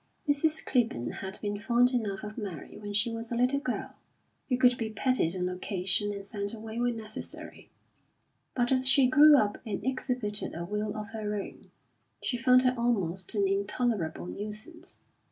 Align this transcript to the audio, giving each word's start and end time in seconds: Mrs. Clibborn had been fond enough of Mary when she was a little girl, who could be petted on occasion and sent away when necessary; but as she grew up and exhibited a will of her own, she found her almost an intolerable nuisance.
Mrs. 0.27 0.65
Clibborn 0.65 1.11
had 1.17 1.37
been 1.43 1.59
fond 1.59 1.91
enough 1.91 2.23
of 2.23 2.35
Mary 2.35 2.75
when 2.75 2.91
she 2.91 3.11
was 3.11 3.31
a 3.31 3.35
little 3.35 3.59
girl, 3.59 3.93
who 4.49 4.57
could 4.57 4.75
be 4.75 4.89
petted 4.89 5.35
on 5.35 5.47
occasion 5.47 6.11
and 6.11 6.25
sent 6.25 6.55
away 6.55 6.79
when 6.79 6.97
necessary; 6.97 7.69
but 8.55 8.71
as 8.71 8.87
she 8.87 9.05
grew 9.05 9.37
up 9.37 9.59
and 9.63 9.85
exhibited 9.85 10.55
a 10.55 10.65
will 10.65 10.97
of 10.97 11.09
her 11.09 11.35
own, 11.35 11.69
she 12.19 12.35
found 12.35 12.63
her 12.63 12.73
almost 12.75 13.35
an 13.35 13.47
intolerable 13.47 14.25
nuisance. 14.25 15.01